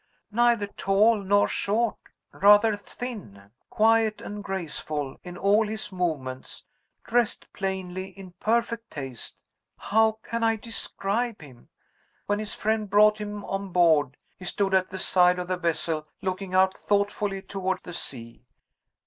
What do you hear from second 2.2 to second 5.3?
rather thin quiet and graceful